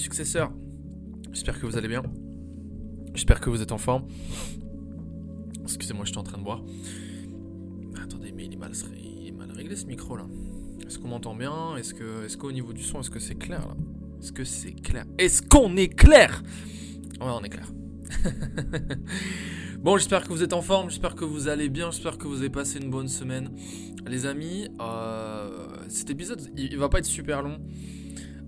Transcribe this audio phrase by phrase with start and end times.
[0.00, 0.52] Successeurs,
[1.32, 2.02] j'espère que vous allez bien.
[3.14, 4.06] J'espère que vous êtes en forme.
[5.62, 6.62] Excusez-moi, je suis en train de boire.
[8.02, 8.72] Attendez, mais il est mal,
[9.52, 10.26] réglé ce micro là.
[10.86, 11.76] Est-ce qu'on m'entend bien?
[11.76, 13.76] Est-ce que, est-ce qu'au niveau du son, est-ce que c'est clair là?
[14.20, 15.04] Est-ce que c'est clair?
[15.18, 16.42] Est-ce qu'on est clair?
[17.20, 17.70] Ouais, on est clair.
[19.78, 22.38] bon, j'espère que vous êtes en forme, j'espère que vous allez bien, j'espère que vous
[22.38, 23.50] avez passé une bonne semaine.
[24.06, 27.58] Les amis, euh, cet épisode, il va pas être super long.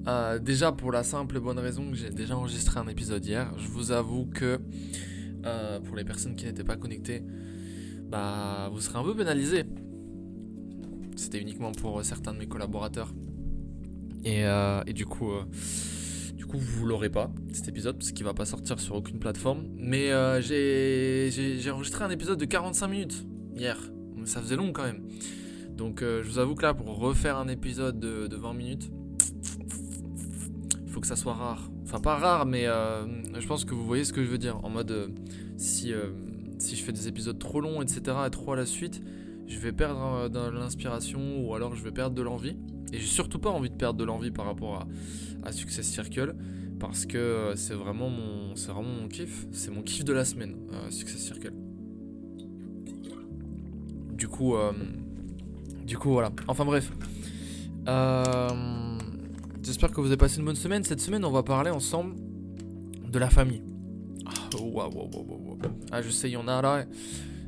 [0.09, 3.53] Euh, déjà pour la simple bonne raison que j'ai déjà enregistré un épisode hier.
[3.59, 4.61] Je vous avoue que
[5.45, 7.23] euh, pour les personnes qui n'étaient pas connectées,
[8.09, 9.65] bah vous serez un peu pénalisés.
[11.17, 13.13] C'était uniquement pour certains de mes collaborateurs.
[14.25, 15.45] Et, euh, du coup, euh,
[16.35, 19.67] du coup vous l'aurez pas cet épisode parce qu'il va pas sortir sur aucune plateforme.
[19.77, 23.79] Mais euh, j'ai enregistré un épisode de 45 minutes hier.
[24.25, 25.03] Ça faisait long quand même.
[25.77, 28.91] Donc euh, je vous avoue que là pour refaire un épisode de, de 20 minutes,
[30.93, 31.71] faut que ça soit rare.
[31.85, 33.07] Enfin, pas rare, mais euh,
[33.39, 34.63] je pense que vous voyez ce que je veux dire.
[34.65, 35.09] En mode, euh,
[35.57, 36.11] si, euh,
[36.59, 39.03] si je fais des épisodes trop longs, etc., et trop à la suite,
[39.47, 42.57] je vais perdre l'inspiration ou alors je vais perdre de l'envie.
[42.93, 46.37] Et j'ai surtout pas envie de perdre de l'envie par rapport à, à Success Circle.
[46.79, 49.47] Parce que c'est vraiment, mon, c'est vraiment mon kiff.
[49.53, 50.57] C'est mon kiff de la semaine,
[50.91, 51.53] Success Circle.
[54.13, 54.55] Du coup,
[55.85, 56.31] du coup, voilà.
[56.49, 56.93] Enfin bref.
[57.89, 58.92] Euh,
[59.63, 60.83] J'espère que vous avez passé une bonne semaine.
[60.83, 62.17] Cette semaine, on va parler ensemble
[63.09, 63.63] de la famille.
[64.27, 64.83] Ah, oh.
[65.93, 66.85] Ah, je sais, il y en a là.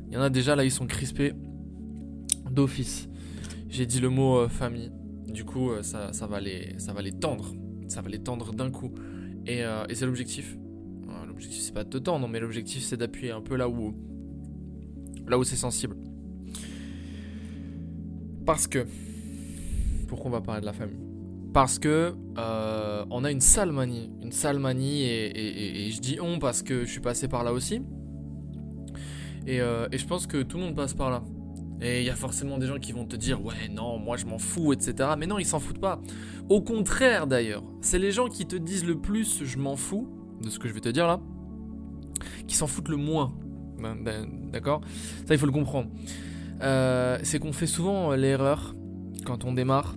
[0.07, 1.33] Il y en a déjà là, ils sont crispés
[2.48, 3.08] d'office.
[3.69, 4.92] J'ai dit le mot euh, famille.
[5.27, 7.52] Du coup, euh, ça, va les, ça va les tendre.
[7.89, 8.95] Ça va les tendre d'un coup.
[9.45, 10.57] Et, euh, c'est l'objectif.
[11.27, 13.92] L'objectif, c'est pas de te tendre, mais l'objectif, c'est d'appuyer un peu là où,
[15.27, 15.96] là où c'est sensible.
[18.46, 18.86] Parce que.
[20.07, 21.14] Pourquoi on va parler de la famille?
[21.55, 26.41] Parce que euh, on a une sale manie, une sale manie, et, je dis on
[26.41, 27.81] parce que je suis passé par là aussi.
[29.47, 31.23] Et, euh, et je pense que tout le monde passe par là.
[31.81, 34.27] Et il y a forcément des gens qui vont te dire ouais non moi je
[34.27, 35.11] m'en fous etc.
[35.17, 36.01] Mais non ils s'en foutent pas.
[36.48, 40.09] Au contraire d'ailleurs, c'est les gens qui te disent le plus je m'en fous
[40.43, 41.20] de ce que je vais te dire là,
[42.48, 43.33] qui s'en foutent le moins.
[43.79, 44.81] Ben, ben, D'accord?
[45.27, 45.91] Ça il faut le comprendre.
[46.63, 48.75] Euh, c'est qu'on fait souvent l'erreur
[49.25, 49.95] quand on démarre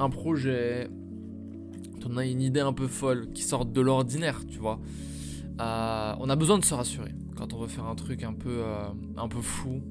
[0.00, 0.88] un projet,
[2.08, 4.80] on a une idée un peu folle qui sort de l'ordinaire, tu vois.
[5.60, 8.48] Euh, on a besoin de se rassurer quand on veut faire un truc un peu,
[8.50, 9.82] euh, un peu fou.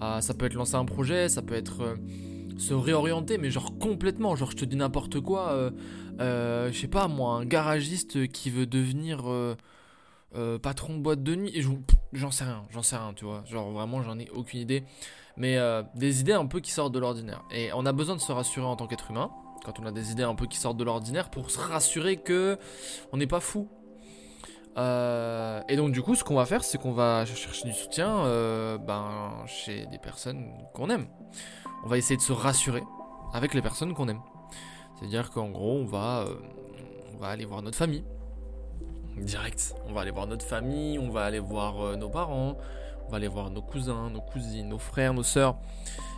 [0.00, 1.96] Euh, ça peut être lancer un projet, ça peut être
[2.58, 4.36] se réorienter, mais genre complètement.
[4.36, 5.72] Genre, je te dis n'importe quoi.
[6.18, 9.24] je sais pas, moi, un garagiste qui veut devenir
[10.62, 11.50] patron de boîte de nuit.
[11.54, 11.70] Et je-
[12.12, 13.42] J'en sais rien, j'en sais rien, tu vois.
[13.46, 14.84] Genre, vraiment, j'en ai aucune idée.
[15.36, 17.44] Mais euh, des idées un peu qui sortent de l'ordinaire.
[17.50, 19.30] Et on a besoin de se rassurer en tant qu'être humain,
[19.64, 22.58] quand on a des idées un peu qui sortent de l'ordinaire, pour se rassurer que
[23.12, 23.68] on n'est pas fou.
[24.78, 28.24] Euh, et donc du coup, ce qu'on va faire, c'est qu'on va chercher du soutien
[28.24, 31.06] euh, ben, chez des personnes qu'on aime.
[31.84, 32.82] On va essayer de se rassurer
[33.32, 34.20] avec les personnes qu'on aime.
[34.96, 36.24] C'est-à-dire qu'en gros, on va,
[37.14, 38.04] on va aller voir notre famille.
[39.24, 39.74] Direct.
[39.88, 42.56] On va aller voir notre famille, on va aller voir euh, nos parents,
[43.06, 45.56] on va aller voir nos cousins, nos cousines, nos frères, nos sœurs.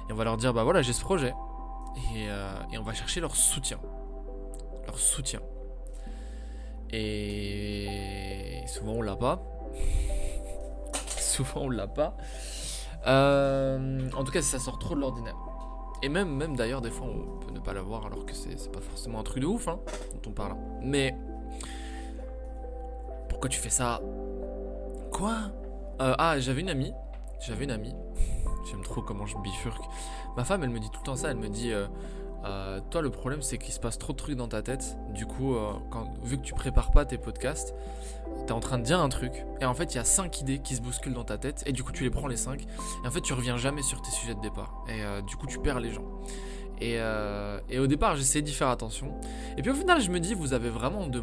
[0.09, 1.35] Et on va leur dire, bah voilà, j'ai ce projet.
[2.15, 3.79] Et, euh, on va chercher leur soutien.
[4.87, 5.41] Leur soutien.
[6.93, 9.43] Et souvent on l'a pas.
[11.07, 12.17] souvent on l'a pas.
[13.07, 15.37] Euh, en tout cas, ça sort trop de l'ordinaire.
[16.03, 18.73] Et même, même d'ailleurs, des fois, on peut ne pas l'avoir alors que c'est c'est
[18.73, 19.79] pas forcément un truc de ouf, hein,
[20.15, 20.57] dont on parle.
[20.83, 21.15] Mais
[23.41, 24.03] pourquoi tu fais ça
[25.11, 25.35] Quoi?
[26.03, 26.93] Euh, Ah, j'avais une amie.
[27.41, 27.95] J'avais une amie.
[28.71, 29.83] J'aime trop comment je bifurque.
[30.37, 31.31] Ma femme, elle me dit tout le temps ça.
[31.31, 31.87] Elle me dit euh,
[32.45, 34.99] euh, Toi, le problème, c'est qu'il se passe trop de trucs dans ta tête.
[35.15, 35.55] Du coup,
[35.91, 37.75] quand, vu que tu prépares pas tes podcasts,
[38.47, 39.47] t'es en train de dire un truc.
[39.63, 41.63] Et en fait, il y a cinq idées qui se bousculent dans ta tête.
[41.65, 42.67] Et du coup, tu les prends les cinq.
[43.03, 44.85] Et en fait, tu reviens jamais sur tes sujets de départ.
[44.87, 46.05] Et du coup, tu perds les gens.
[46.81, 49.15] Et, euh, et au départ, j'essayais d'y faire attention.
[49.57, 51.23] Et puis au final, je me dis Vous avez vraiment de.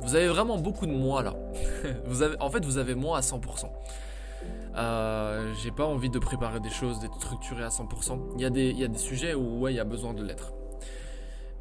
[0.00, 1.34] Vous avez vraiment beaucoup de moi là.
[2.06, 3.66] vous avez, en fait, vous avez moi à 100%.
[4.76, 8.18] Euh, j'ai pas envie de préparer des choses, d'être structuré à 100%.
[8.36, 10.22] Il y, a des, y a des sujets où ouais, il y a besoin de
[10.22, 10.52] l'être.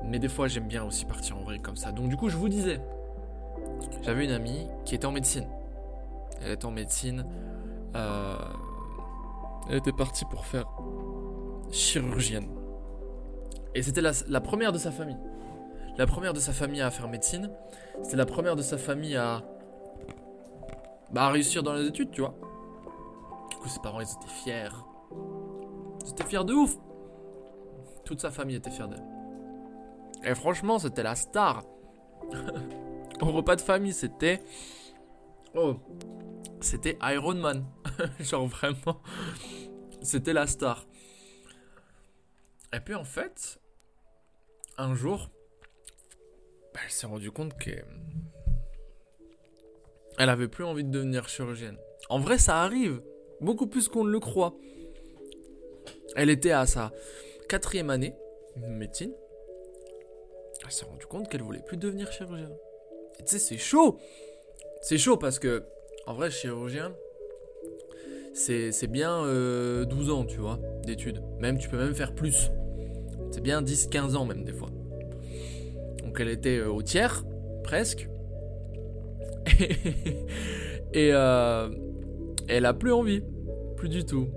[0.04, 1.92] Mais des fois, j'aime bien aussi partir en vrai comme ça.
[1.92, 2.82] Donc du coup, je vous disais,
[4.04, 5.48] j'avais une amie qui était en médecine.
[6.44, 7.26] Elle était en médecine.
[7.96, 8.36] euh,
[9.70, 10.66] elle était partie pour faire
[11.72, 12.48] chirurgienne.
[13.74, 15.18] Et c'était la première de sa famille.
[15.98, 17.50] La première de sa famille à faire médecine.
[18.04, 19.42] C'était la première de sa famille à,
[21.12, 22.36] bah, à réussir dans les études, tu vois.
[23.50, 24.76] Du coup, ses parents, ils étaient fiers.
[26.04, 26.76] Ils étaient fiers de ouf.
[28.04, 29.04] Toute sa famille était fière d'elle.
[30.24, 31.64] Et franchement, c'était la star.
[33.22, 34.44] Au repas de famille, c'était.
[35.56, 35.76] Oh.
[36.60, 37.66] C'était Iron Man.
[38.20, 39.02] Genre vraiment.
[40.02, 40.86] C'était la star.
[42.74, 43.60] Et puis en fait,
[44.78, 45.30] un jour,
[46.76, 47.72] bah, elle s'est rendue compte que.
[50.18, 51.78] Elle avait plus envie de devenir chirurgienne.
[52.10, 53.02] En vrai, ça arrive.
[53.40, 54.54] Beaucoup plus qu'on ne le croit.
[56.18, 56.92] Elle était à sa
[57.48, 58.14] quatrième année
[58.58, 59.14] de médecine.
[60.66, 62.56] Elle s'est rendue compte qu'elle voulait plus devenir chirurgienne.
[63.20, 63.98] Et tu sais, c'est chaud.
[64.82, 65.64] C'est chaud parce que,
[66.08, 66.94] en vrai, chirurgien,
[68.34, 71.24] c'est bien euh, 12 ans, tu vois, d'études.
[71.40, 72.52] Même, tu peux même faire plus.
[73.32, 74.70] C'est bien 10-15 ans, même, des fois.
[76.20, 77.24] Elle était euh, au tiers,
[77.64, 78.10] presque.
[80.94, 81.70] Et euh,
[82.48, 83.22] elle a plus envie.
[83.76, 84.30] Plus du tout.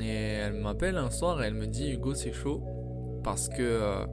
[0.00, 2.62] Et elle m'appelle un soir et elle me dit Hugo, c'est chaud.
[3.22, 4.04] Parce que euh,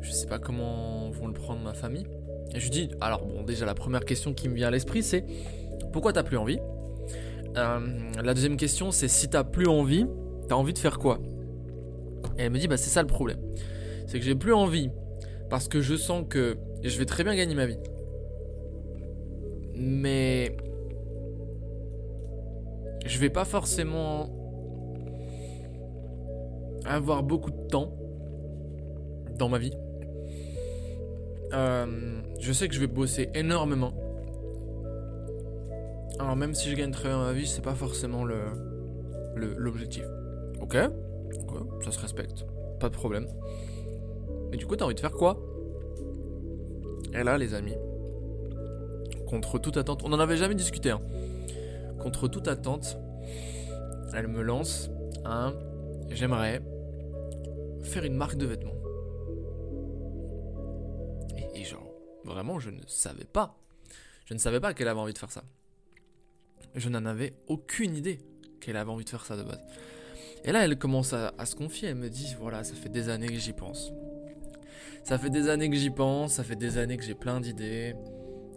[0.00, 2.06] je sais pas comment vont le prendre ma famille.
[2.54, 5.02] Et je lui dis Alors, bon, déjà, la première question qui me vient à l'esprit,
[5.02, 5.24] c'est
[5.92, 6.58] Pourquoi t'as plus envie?
[7.54, 10.06] La deuxième question, c'est Si t'as plus envie,
[10.48, 11.20] t'as envie de faire quoi?
[12.38, 13.38] Et elle me dit Bah, c'est ça le problème.
[14.06, 14.90] C'est que j'ai plus envie
[15.52, 17.76] parce que je sens que je vais très bien gagner ma vie.
[19.74, 20.56] Mais
[23.04, 24.30] je vais pas forcément
[26.86, 27.94] avoir beaucoup de temps
[29.38, 29.74] dans ma vie.
[31.52, 33.92] Euh, je sais que je vais bosser énormément.
[36.18, 38.40] Alors même si je gagne très bien ma vie, c'est pas forcément le
[39.36, 40.04] l'objectif.
[40.62, 40.78] Ok,
[41.84, 42.46] ça se respecte,
[42.80, 43.26] pas de problème.
[44.52, 45.40] Mais du coup, t'as envie de faire quoi?
[47.14, 47.74] Et là, les amis,
[49.26, 50.90] contre toute attente, on n'en avait jamais discuté.
[50.90, 51.00] Hein.
[51.98, 52.98] Contre toute attente,
[54.14, 54.90] elle me lance
[55.24, 55.54] un
[56.10, 56.60] j'aimerais
[57.82, 58.76] faire une marque de vêtements.
[61.36, 61.90] Et, et genre,
[62.24, 63.56] vraiment, je ne savais pas.
[64.26, 65.44] Je ne savais pas qu'elle avait envie de faire ça.
[66.74, 68.20] Je n'en avais aucune idée
[68.60, 69.60] qu'elle avait envie de faire ça de base.
[70.44, 71.88] Et là, elle commence à se confier.
[71.88, 73.92] Elle me dit voilà, ça fait des années que j'y pense.
[75.04, 76.32] Ça fait des années que j'y pense.
[76.34, 77.94] Ça fait des années que j'ai plein d'idées.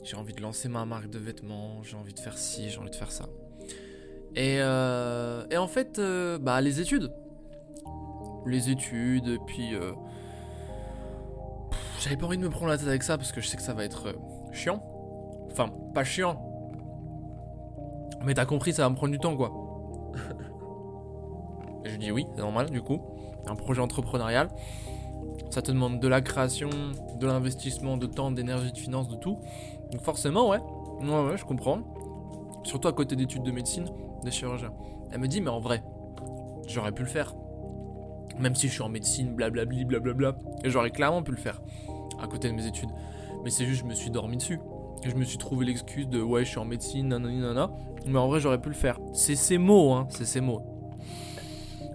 [0.04, 1.82] J'ai envie de lancer ma marque de vêtements.
[1.84, 3.26] J'ai envie de faire ci, j'ai envie de faire ça.
[4.36, 7.12] Et, euh, et en fait, euh, bah, les études.
[8.46, 9.74] Les études, et puis.
[9.74, 9.94] euh,
[12.00, 13.64] J'avais pas envie de me prendre la tête avec ça parce que je sais que
[13.64, 14.14] ça va être euh,
[14.52, 14.84] chiant.
[15.52, 16.40] Enfin, pas chiant.
[18.24, 19.52] Mais t'as compris, ça va me prendre du temps, quoi.
[21.86, 23.02] Je dis oui, c'est normal, du coup.
[23.48, 24.50] Un projet entrepreneurial.
[25.50, 26.70] Ça te demande de la création,
[27.20, 29.40] de l'investissement, de temps, d'énergie, de finances, de tout.
[29.92, 30.60] Donc forcément, ouais.
[31.02, 31.80] Ouais, ouais, je comprends.
[32.64, 33.86] Surtout à côté d'études de médecine,
[34.24, 34.74] des chirurgiens.
[35.12, 35.84] Elle me dit, mais en vrai,
[36.68, 37.34] j'aurais pu le faire.
[38.40, 40.36] Même si je suis en médecine, blablabli, blablabla.
[40.64, 41.62] Et j'aurais clairement pu le faire.
[42.22, 42.90] À côté de mes études.
[43.44, 44.60] Mais c'est juste, je me suis dormi dessus.
[45.04, 47.72] Et je me suis trouvé l'excuse de, ouais, je suis en médecine, nanani, nanana.
[48.08, 49.00] Mais en vrai, j'aurais pu le faire.
[49.14, 50.08] C'est ces mots, hein.
[50.10, 50.62] C'est ces mots.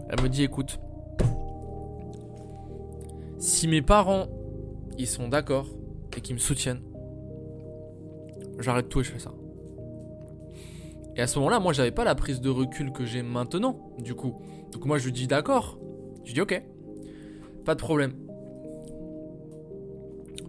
[0.08, 0.78] Elle me dit, écoute.
[3.40, 4.28] Si mes parents,
[4.98, 5.66] ils sont d'accord
[6.14, 6.82] et qu'ils me soutiennent,
[8.58, 9.32] j'arrête tout et je fais ça.
[11.16, 14.14] Et à ce moment-là, moi, j'avais pas la prise de recul que j'ai maintenant, du
[14.14, 14.40] coup.
[14.72, 15.78] Donc moi, je lui dis d'accord.
[16.24, 16.62] Je dis ok.
[17.64, 18.14] Pas de problème.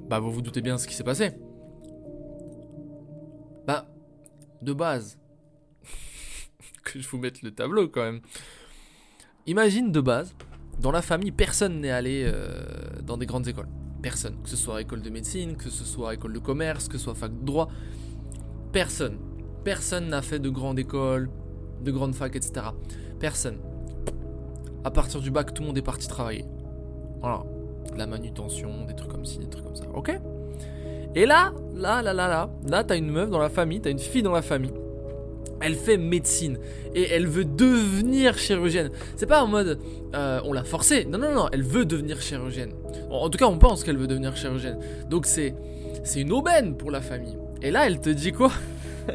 [0.09, 1.31] Bah, vous vous doutez bien ce qui s'est passé.
[3.65, 3.87] Bah,
[4.61, 5.17] de base.
[6.83, 8.19] que je vous mette le tableau quand même.
[9.47, 10.35] Imagine de base,
[10.81, 12.63] dans la famille, personne n'est allé euh,
[13.03, 13.67] dans des grandes écoles.
[14.01, 14.35] Personne.
[14.43, 17.13] Que ce soit école de médecine, que ce soit école de commerce, que ce soit
[17.13, 17.69] fac de droit.
[18.71, 19.17] Personne.
[19.63, 21.29] Personne n'a fait de grande école,
[21.83, 22.65] de grande fac, etc.
[23.19, 23.59] Personne.
[24.83, 26.45] À partir du bac, tout le monde est parti travailler.
[27.21, 27.43] Voilà.
[27.95, 29.85] La manutention, des trucs comme ci, des trucs comme ça.
[29.93, 30.19] Ok?
[31.13, 33.99] Et là, là, là, là, là, là, t'as une meuf dans la famille, t'as une
[33.99, 34.73] fille dans la famille.
[35.61, 36.57] Elle fait médecine
[36.95, 38.91] et elle veut devenir chirurgienne.
[39.15, 39.79] C'est pas en mode
[40.15, 41.05] euh, on l'a forcée.
[41.05, 42.73] Non, non, non, elle veut devenir chirurgienne.
[43.09, 44.79] En, tout cas, on pense qu'elle veut devenir chirurgienne.
[45.09, 45.53] Donc c'est
[46.15, 47.37] une aubaine pour la famille.
[47.61, 48.51] Et là, elle te dit quoi?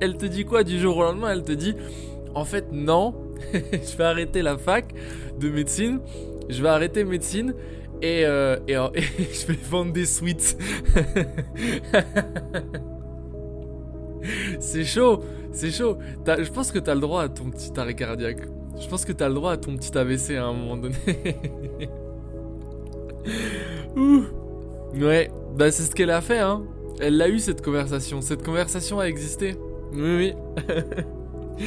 [0.00, 1.32] Elle te dit quoi du jour au lendemain?
[1.32, 1.74] Elle te dit
[2.34, 3.14] en fait non,
[3.52, 4.94] je vais arrêter la fac
[5.38, 6.00] de médecine,
[6.48, 7.54] je vais arrêter médecine
[8.00, 10.56] Et, euh, et, et je vais vendre des sweets.
[14.60, 15.20] C'est chaud,
[15.52, 15.98] c'est chaud.
[16.26, 18.42] Je pense que t'as le droit à ton petit arrêt cardiaque.
[18.80, 20.96] Je pense que t'as le droit à ton petit AVC à un moment donné.
[23.96, 24.24] Ouh.
[24.94, 26.62] Ouais, bah c'est ce qu'elle a fait, hein.
[27.00, 28.20] Elle l'a eu cette conversation.
[28.20, 29.54] Cette conversation a existé.
[29.92, 30.34] Oui, oui.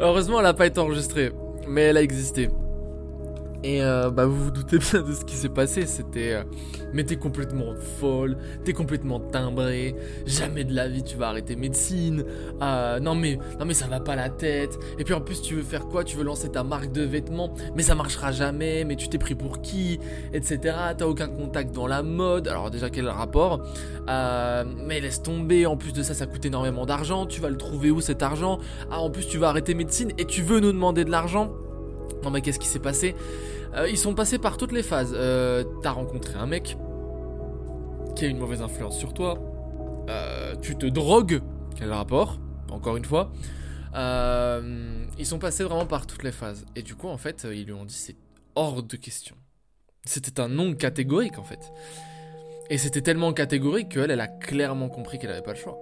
[0.00, 1.32] Heureusement, elle a pas été enregistrée,
[1.68, 2.48] mais elle a existé.
[3.62, 6.44] Et euh, bah vous vous doutez bien de ce qui s'est passé, c'était euh,
[6.92, 12.24] mais t'es complètement folle, t'es complètement timbrée, jamais de la vie tu vas arrêter médecine.
[12.62, 14.78] Euh, non mais non mais ça va pas la tête.
[14.98, 16.04] Et puis en plus tu veux faire quoi?
[16.04, 18.84] Tu veux lancer ta marque de vêtements, mais ça marchera jamais.
[18.84, 19.98] Mais tu t'es pris pour qui?
[20.32, 20.58] Etc.
[20.96, 22.48] T'as aucun contact dans la mode.
[22.48, 23.62] Alors déjà quel rapport?
[24.06, 25.66] Mais laisse tomber.
[25.66, 27.26] En plus de ça, ça coûte énormément d'argent.
[27.26, 28.58] Tu vas le trouver où cet argent?
[28.90, 31.50] Ah en plus tu vas arrêter médecine et tu veux nous demander de l'argent?
[32.26, 33.14] Non mais qu'est-ce qui s'est passé?
[33.76, 35.14] Euh, Ils sont passés par toutes les phases.
[35.16, 36.76] Euh, T'as rencontré un mec
[38.16, 39.38] qui a une mauvaise influence sur toi.
[40.08, 41.40] Euh, tu te drogues.
[41.76, 42.40] Quel rapport?
[42.72, 43.30] Encore une fois.
[43.94, 46.66] Ils sont passés vraiment par toutes les phases.
[46.74, 48.16] Et du coup, en fait, ils lui ont dit c'est
[48.56, 49.36] hors de question.
[50.04, 51.72] C'était un non catégorique, en fait.
[52.70, 55.78] Et c'était tellement catégorique qu'elle, elle a clairement compris qu'elle avait pas le choix.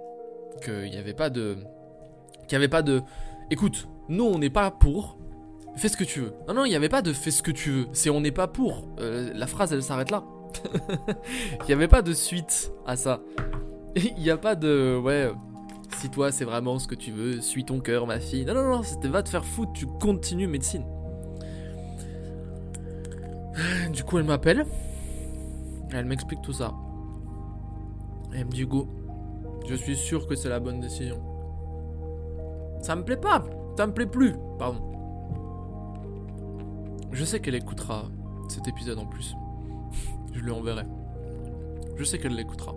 [0.63, 1.57] Qu'il n'y avait pas de...
[2.47, 3.01] Qu'il n'y avait pas de...
[3.49, 5.14] Écoute, nous, on n'est pas pour
[5.77, 6.33] fais ce que tu veux.
[6.47, 7.87] Non, non, il n'y avait pas de fais ce que tu veux.
[7.93, 8.89] C'est on n'est pas pour.
[8.99, 10.23] Euh, la phrase, elle s'arrête là.
[11.61, 13.21] Il n'y avait pas de suite à ça.
[13.95, 15.31] Il n'y a pas de ouais.
[15.97, 18.45] Si toi c'est vraiment ce que tu veux, suis ton cœur, ma fille.
[18.45, 20.85] Non, non, non, c'était va te faire foutre, tu continues médecine.
[23.91, 24.65] Du coup, elle m'appelle.
[25.91, 26.73] Elle m'explique tout ça.
[28.33, 28.87] Elle me dit Go,
[29.67, 31.21] je suis sûr que c'est la bonne décision.
[32.81, 33.43] Ça me plaît pas,
[33.77, 34.94] ça me plaît plus, pardon.
[37.15, 38.09] Je sais qu'elle écoutera
[38.49, 39.37] cet épisode en plus.
[40.33, 40.83] Je lui enverrai.
[41.95, 42.75] Je sais qu'elle l'écoutera.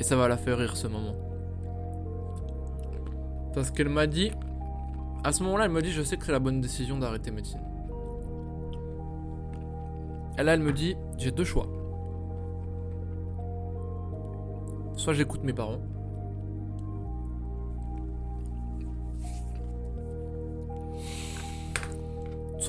[0.00, 1.14] Et ça va la faire rire ce moment.
[3.54, 4.32] Parce qu'elle m'a dit.
[5.22, 7.60] À ce moment-là, elle me dit Je sais que c'est la bonne décision d'arrêter médecine.
[10.38, 11.68] Et là, elle me dit J'ai deux choix.
[14.96, 15.78] Soit j'écoute mes parents.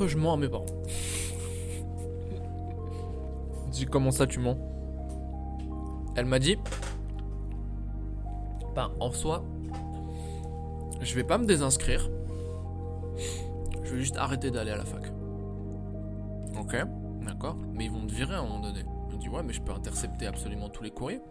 [0.08, 0.66] Je mens à mes parents.
[3.72, 4.58] Dis comment ça tu mens.
[6.16, 6.58] Elle m'a dit
[8.76, 9.44] Ben en soi
[11.02, 12.10] Je vais pas me désinscrire.
[13.84, 15.12] Je vais juste arrêter d'aller à la fac.
[16.60, 16.76] Ok
[17.26, 17.58] D'accord.
[17.74, 18.84] Mais ils vont me virer à un moment donné.
[19.10, 21.22] Je me dis ouais mais je peux intercepter absolument tous les courriers.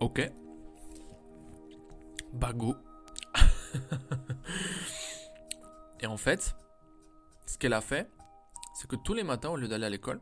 [0.00, 0.30] Ok.
[2.32, 2.74] Bago
[6.06, 6.54] Et en fait,
[7.46, 8.08] ce qu'elle a fait,
[8.74, 10.20] c'est que tous les matins, au lieu d'aller à l'école,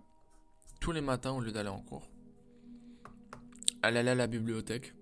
[0.81, 2.09] tous les matins, au lieu d'aller en cours,
[3.83, 4.95] elle allait à la bibliothèque,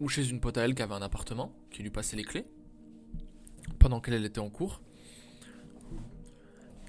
[0.00, 2.44] ou chez une pote à elle qui avait un appartement, qui lui passait les clés,
[3.78, 4.82] pendant qu'elle était en cours.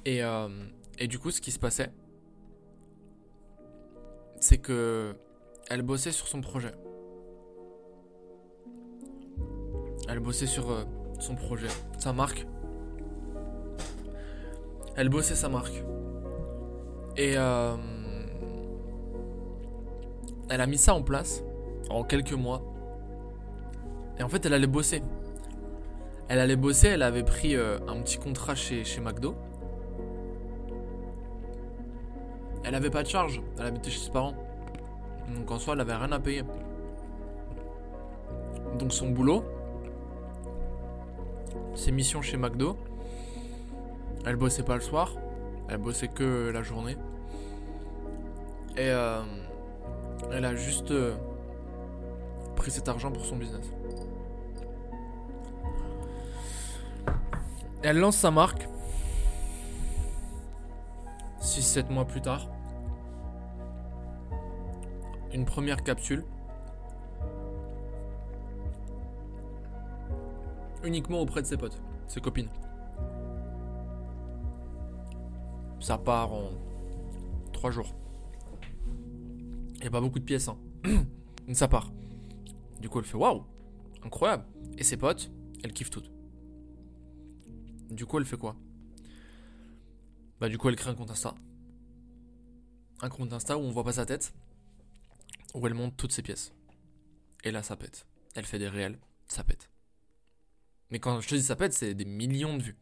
[0.04, 0.50] Et, euh,
[0.98, 1.92] et du coup, ce qui se passait,
[4.40, 5.16] c'est que
[5.70, 6.74] elle bossait sur son projet.
[10.08, 10.86] Elle bossait sur euh,
[11.20, 11.68] son projet,
[11.98, 12.48] sa marque.
[14.96, 15.84] Elle bossait sa marque.
[17.18, 17.76] Et euh,
[20.50, 21.44] elle a mis ça en place
[21.90, 22.62] en quelques mois.
[24.20, 25.02] Et en fait, elle allait bosser.
[26.28, 29.36] Elle allait bosser, elle avait pris euh, un petit contrat chez, chez McDo.
[32.64, 34.34] Elle avait pas de charge, elle habitait chez ses parents.
[35.36, 36.44] Donc en soi, elle avait rien à payer.
[38.80, 39.44] Donc son boulot,
[41.76, 42.78] ses missions chez McDo,
[44.26, 45.14] elle bossait pas le soir,
[45.70, 46.98] elle bossait que la journée.
[48.78, 49.22] Et euh,
[50.32, 51.16] elle a juste euh,
[52.56, 53.72] pris cet argent pour son business.
[57.84, 58.68] Elle lance sa marque.
[61.42, 62.50] 6-7 mois plus tard.
[65.32, 66.26] Une première capsule.
[70.86, 72.50] Uniquement auprès de ses potes, ses copines.
[75.80, 76.52] Ça part en
[77.54, 77.96] 3 jours.
[79.76, 80.58] Il n'y a pas beaucoup de pièces, hein.
[81.54, 81.92] Ça part.
[82.80, 83.44] Du coup, elle fait waouh,
[84.04, 84.46] incroyable.
[84.78, 85.32] Et ses potes,
[85.64, 86.12] elle kiffe toutes.
[87.90, 88.56] Du coup, elle fait quoi?
[90.40, 91.36] Bah, du coup, elle crée un compte Insta.
[93.02, 94.34] Un compte Insta où on voit pas sa tête.
[95.54, 96.54] Où elle monte toutes ses pièces.
[97.44, 98.08] Et là, ça pète.
[98.36, 99.70] Elle fait des réels, ça pète.
[100.92, 102.78] Mais quand je te dis ça pète, c'est des millions de vues.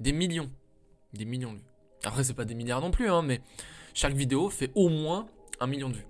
[0.00, 0.50] Des millions.
[1.12, 1.64] Des millions de vues.
[2.04, 3.40] Après, c'est pas des milliards non plus, hein, mais
[3.94, 5.26] chaque vidéo fait au moins
[5.60, 6.06] un million de vues.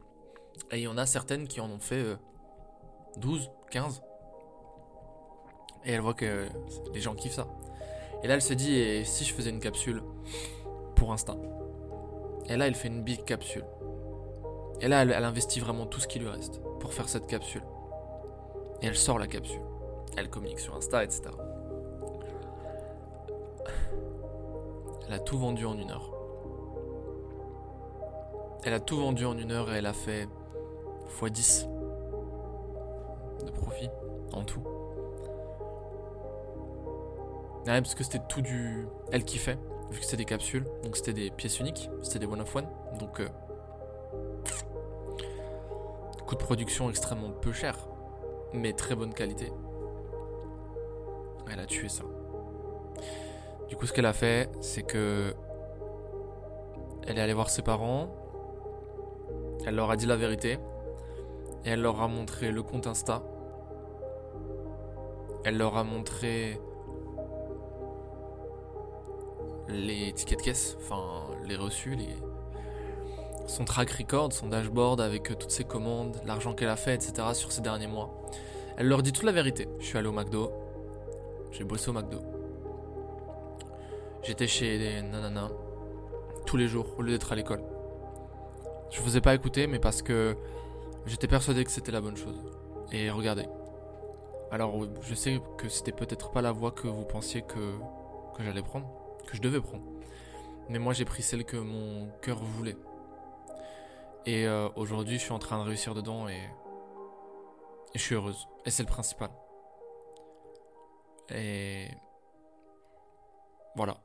[0.71, 2.17] Et il y en a certaines qui en ont fait euh,
[3.17, 4.03] 12, 15.
[5.85, 6.49] Et elle voit que
[6.93, 7.49] les gens kiffent ça.
[8.23, 10.03] Et là, elle se dit, et si je faisais une capsule
[10.97, 11.37] pour Insta?
[12.49, 13.65] Et là, elle fait une big capsule.
[14.81, 17.63] Et là, elle investit vraiment tout ce qui lui reste pour faire cette capsule.
[18.83, 19.61] Et elle sort la capsule.
[20.19, 21.23] Elle communique sur Insta, etc.
[25.07, 26.13] Elle a tout vendu en une heure.
[28.65, 30.29] Elle a tout vendu en une heure et elle a fait
[31.21, 31.69] x10
[33.45, 33.89] de profit
[34.33, 34.61] en tout.
[37.67, 38.89] Ouais, parce que c'était tout du.
[39.13, 39.59] Elle kiffait,
[39.91, 42.67] vu que c'était des capsules, donc c'était des pièces uniques, c'était des one of one.
[42.99, 43.21] Donc.
[43.21, 43.29] euh,
[46.27, 47.89] Coût de production extrêmement peu cher,
[48.53, 49.51] mais très bonne qualité.
[51.51, 52.05] Elle a tué ça.
[53.69, 55.35] Du coup, ce qu'elle a fait, c'est que.
[57.07, 58.09] Elle est allée voir ses parents.
[59.67, 60.59] Elle leur a dit la vérité.
[61.65, 63.23] Et elle leur a montré le compte Insta.
[65.45, 66.61] Elle leur a montré
[69.69, 71.97] les tickets de caisse, enfin les reçus,
[73.47, 77.29] son track record, son dashboard avec euh, toutes ses commandes, l'argent qu'elle a fait, etc.
[77.33, 78.11] sur ces derniers mois.
[78.77, 79.69] Elle leur dit toute la vérité.
[79.81, 80.53] Je suis allé au McDo,
[81.53, 82.19] j'ai bossé au McDo.
[84.23, 85.51] J'étais chez des nananas
[86.47, 87.63] tous les jours au lieu d'être à l'école.
[88.91, 90.37] Je vous ai pas écouté, mais parce que
[91.07, 92.37] j'étais persuadé que c'était la bonne chose.
[92.93, 93.47] Et regardez.
[94.51, 97.75] Alors, je sais que c'était peut-être pas la voie que vous pensiez que,
[98.35, 98.89] que j'allais prendre,
[99.27, 99.85] que je devais prendre.
[100.71, 102.77] Mais moi, j'ai pris celle que mon cœur voulait.
[104.25, 106.35] Et euh, aujourd'hui, je suis en train de réussir dedans et,
[107.95, 108.49] et je suis heureuse.
[108.65, 109.31] Et c'est le principal.
[111.31, 111.89] Et
[113.77, 113.97] voilà.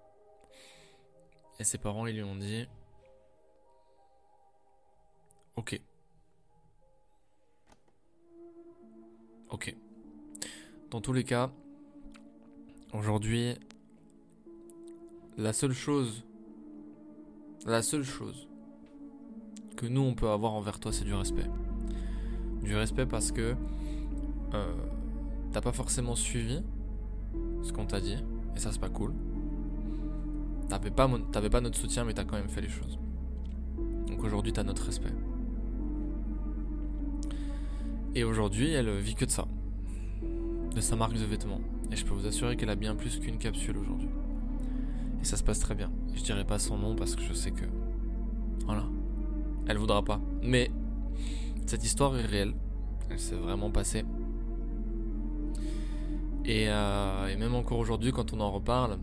[1.59, 2.67] Et ses parents, ils lui ont dit
[5.55, 5.79] Ok.
[9.49, 9.75] Ok.
[10.89, 11.51] Dans tous les cas,
[12.93, 13.55] aujourd'hui,
[15.37, 16.25] la seule chose,
[17.65, 18.47] la seule chose
[19.77, 21.49] que nous on peut avoir envers toi, c'est du respect.
[22.61, 23.55] Du respect parce que
[24.53, 24.75] euh,
[25.51, 26.63] t'as pas forcément suivi
[27.63, 28.17] ce qu'on t'a dit,
[28.55, 29.13] et ça c'est pas cool.
[30.69, 32.99] T'avais pas, mon- pas notre soutien, mais t'as quand même fait les choses.
[34.07, 35.11] Donc aujourd'hui, t'as notre respect.
[38.15, 39.47] Et aujourd'hui, elle vit que de ça.
[40.75, 41.61] De sa marque de vêtements.
[41.91, 44.09] Et je peux vous assurer qu'elle a bien plus qu'une capsule aujourd'hui.
[45.21, 45.91] Et ça se passe très bien.
[46.13, 47.65] Je dirai pas son nom parce que je sais que.
[48.65, 48.85] Voilà.
[49.67, 50.19] Elle voudra pas.
[50.41, 50.71] Mais
[51.65, 52.53] cette histoire est réelle.
[53.09, 54.05] Elle s'est vraiment passée.
[56.45, 58.97] Et, euh, et même encore aujourd'hui, quand on en reparle,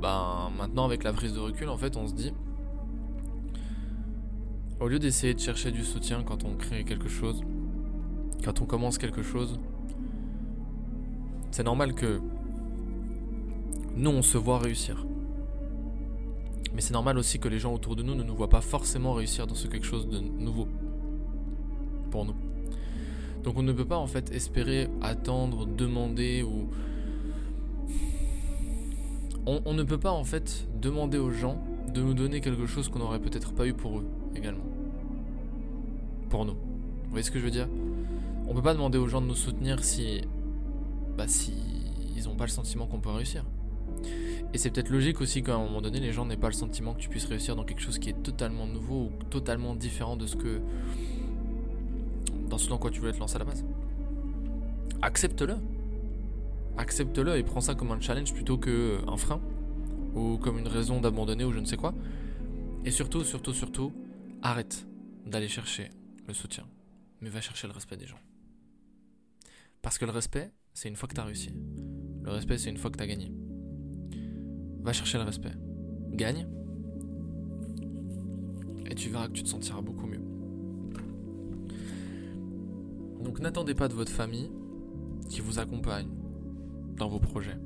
[0.00, 2.32] ben maintenant avec la prise de recul, en fait, on se dit,
[4.80, 7.42] au lieu d'essayer de chercher du soutien quand on crée quelque chose,
[8.44, 9.58] quand on commence quelque chose,
[11.50, 12.20] c'est normal que
[13.96, 15.04] nous on se voit réussir.
[16.74, 19.12] Mais c'est normal aussi que les gens autour de nous ne nous voient pas forcément
[19.12, 20.68] réussir dans ce quelque chose de nouveau
[22.10, 22.36] pour nous.
[23.42, 26.68] Donc on ne peut pas en fait espérer, attendre, demander ou
[29.64, 31.62] on, ne peut pas en fait demander aux gens
[31.94, 34.64] de nous donner quelque chose qu'on n'aurait peut-être pas eu pour eux également.
[36.28, 36.52] Pour nous.
[36.52, 37.68] Vous voyez ce que je veux dire?
[38.46, 40.20] On peut pas demander aux gens de nous soutenir si.
[41.16, 41.54] Bah si.
[42.14, 43.44] Ils ont pas le sentiment qu'on peut réussir.
[44.52, 46.94] Et c'est peut-être logique aussi qu'à un moment donné, les gens n'aient pas le sentiment
[46.94, 50.26] que tu puisses réussir dans quelque chose qui est totalement nouveau ou totalement différent de
[50.26, 50.60] ce que.
[52.48, 53.64] Dans ce dans quoi tu voulais te lancer à la base.
[55.02, 55.56] Accepte-le.
[56.76, 59.40] Accepte-le et prends ça comme un challenge plutôt que un frein
[60.14, 61.94] ou comme une raison d'abandonner ou je ne sais quoi.
[62.84, 63.92] Et surtout, surtout, surtout,
[64.42, 64.86] arrête
[65.26, 65.90] d'aller chercher
[66.26, 66.64] le soutien,
[67.20, 68.20] mais va chercher le respect des gens.
[69.82, 71.50] Parce que le respect, c'est une fois que tu as réussi.
[72.22, 73.32] Le respect, c'est une fois que tu as gagné.
[74.80, 75.52] Va chercher le respect.
[76.12, 76.46] Gagne.
[78.86, 80.22] Et tu verras que tu te sentiras beaucoup mieux.
[83.22, 84.50] Donc n'attendez pas de votre famille
[85.28, 86.08] qui vous accompagne
[86.96, 87.58] dans vos projets.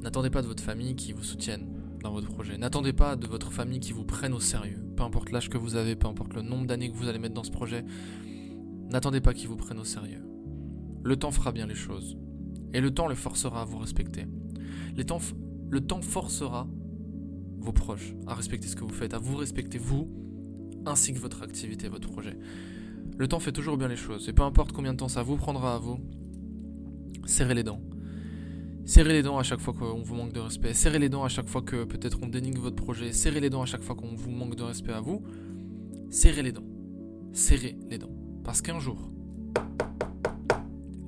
[0.00, 1.66] N'attendez pas de votre famille qui vous soutienne
[2.02, 2.56] dans votre projet.
[2.58, 4.82] N'attendez pas de votre famille qui vous prenne au sérieux.
[4.96, 7.34] Peu importe l'âge que vous avez, peu importe le nombre d'années que vous allez mettre
[7.34, 7.84] dans ce projet,
[8.90, 10.22] n'attendez pas qu'ils vous prennent au sérieux.
[11.04, 12.16] Le temps fera bien les choses.
[12.72, 14.26] Et le temps le forcera à vous respecter.
[14.96, 16.68] Le temps forcera
[17.58, 20.10] vos proches à respecter ce que vous faites, à vous respecter vous,
[20.86, 22.38] ainsi que votre activité, votre projet.
[23.18, 24.28] Le temps fait toujours bien les choses.
[24.28, 25.98] Et peu importe combien de temps ça vous prendra à vous,
[27.24, 27.80] serrez les dents.
[28.84, 30.72] Serrez les dents à chaque fois qu'on vous manque de respect.
[30.72, 33.12] Serrez les dents à chaque fois que peut-être on dénigre votre projet.
[33.12, 35.24] Serrez les dents à chaque fois qu'on vous manque de respect à vous.
[36.10, 36.64] Serrez les dents.
[37.32, 38.14] Serrez les dents.
[38.44, 39.10] Parce qu'un jour,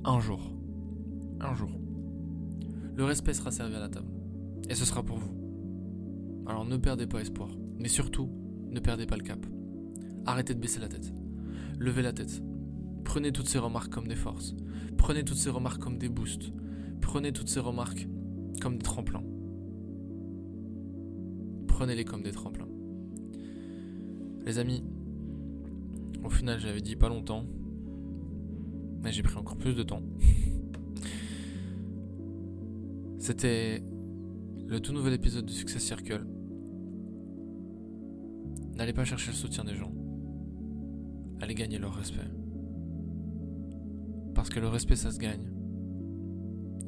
[0.03, 0.51] un jour,
[1.39, 1.71] un jour,
[2.93, 4.11] le respect sera servi à la table.
[4.69, 5.33] Et ce sera pour vous.
[6.45, 7.49] Alors ne perdez pas espoir.
[7.79, 8.29] Mais surtout,
[8.69, 9.43] ne perdez pas le cap.
[10.25, 11.13] Arrêtez de baisser la tête.
[11.81, 12.43] Levez la tête.
[13.03, 14.53] Prenez toutes ces remarques comme des forces.
[14.99, 16.53] Prenez toutes ces remarques comme des boosts.
[17.01, 18.07] Prenez toutes ces remarques
[18.61, 19.23] comme des tremplins.
[21.67, 22.67] Prenez-les comme des tremplins.
[24.45, 24.83] Les amis,
[26.23, 27.47] au final j'avais dit pas longtemps,
[29.01, 30.03] mais j'ai pris encore plus de temps.
[33.17, 33.83] C'était
[34.67, 36.27] le tout nouvel épisode de Success Circle.
[38.75, 39.91] N'allez pas chercher le soutien des gens.
[41.41, 42.19] Allez gagner leur respect.
[44.35, 45.51] Parce que le respect, ça se gagne.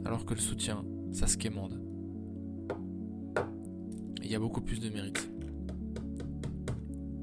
[0.06, 1.80] Alors que le soutien, ça se quémande.
[4.22, 5.30] Il y a beaucoup plus de mérite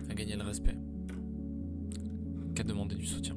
[0.09, 0.77] à gagner le respect
[2.55, 3.37] qu'à demander du soutien.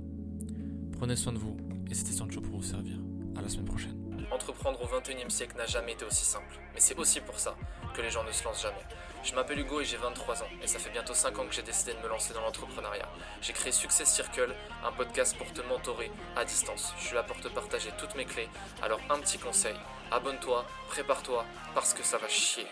[0.94, 1.56] Prenez soin de vous
[1.90, 3.00] et c'était Sancho pour vous servir.
[3.36, 3.98] À la semaine prochaine.
[4.32, 7.56] Entreprendre au 21 e siècle n'a jamais été aussi simple, mais c'est aussi pour ça
[7.96, 8.84] que les gens ne se lancent jamais.
[9.24, 11.62] Je m'appelle Hugo et j'ai 23 ans, et ça fait bientôt 5 ans que j'ai
[11.62, 13.08] décidé de me lancer dans l'entrepreneuriat.
[13.42, 14.54] J'ai créé Success Circle,
[14.86, 16.94] un podcast pour te mentorer à distance.
[17.00, 18.50] Je suis là pour te partager toutes mes clés,
[18.82, 19.76] alors un petit conseil,
[20.12, 22.68] abonne-toi, prépare-toi, parce que ça va chier.